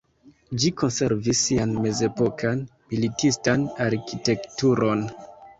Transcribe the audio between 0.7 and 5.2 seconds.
konservis sian mezepokan militistan arkitekturon.